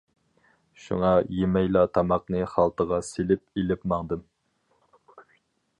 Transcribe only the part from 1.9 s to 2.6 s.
تاماقنى